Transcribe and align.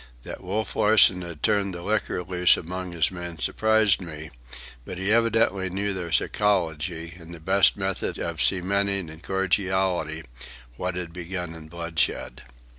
That 0.23 0.41
Wolf 0.43 0.75
Larsen 0.75 1.21
had 1.21 1.43
turned 1.43 1.75
the 1.75 1.83
liquor 1.83 2.23
loose 2.23 2.57
among 2.57 2.91
his 2.91 3.11
men 3.11 3.37
surprised 3.37 4.01
me, 4.01 4.31
but 4.83 4.97
he 4.97 5.11
evidently 5.11 5.69
knew 5.69 5.93
their 5.93 6.11
psychology 6.11 7.13
and 7.19 7.35
the 7.35 7.39
best 7.39 7.77
method 7.77 8.17
of 8.17 8.41
cementing 8.41 9.09
in 9.09 9.19
cordiality, 9.19 10.23
what 10.75 10.95
had 10.95 11.13
begun 11.13 11.53
in 11.53 11.67
bloodshed. 11.67 12.41